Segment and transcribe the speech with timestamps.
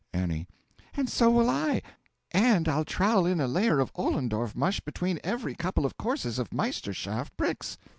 [0.15, 0.47] A.
[0.95, 1.83] And so will I;
[2.31, 6.49] and I'll trowel in a layer of Ollendorff mush between every couple of courses of
[6.51, 7.77] Meisterschaft bricks.